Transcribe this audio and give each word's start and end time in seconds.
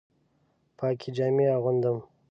پاکې 0.77 1.09
جامې 1.15 1.45
اغوندم 1.55 1.97